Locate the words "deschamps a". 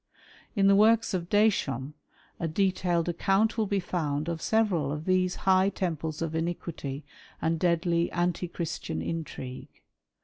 1.29-2.47